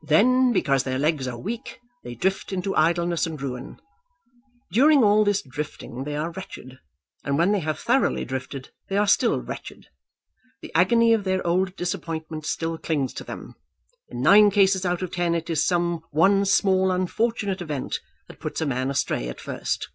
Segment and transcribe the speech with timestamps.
[0.00, 3.82] Then, because their legs are weak, they drift into idleness and ruin.
[4.72, 6.78] During all this drifting they are wretched,
[7.22, 9.88] and when they have thoroughly drifted they are still wretched.
[10.62, 13.56] The agony of their old disappointment still clings to them.
[14.08, 18.62] In nine cases out of ten it is some one small unfortunate event that puts
[18.62, 19.90] a man astray at first.